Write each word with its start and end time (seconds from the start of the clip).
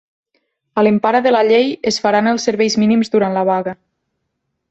A 0.81 0.83
l'empara 0.85 1.19
de 1.25 1.33
la 1.33 1.41
llei, 1.49 1.69
es 1.91 2.01
faran 2.07 2.31
els 2.33 2.47
serveis 2.51 2.79
mínims 2.85 3.13
durant 3.17 3.39
la 3.39 3.47
vaga. 3.53 3.77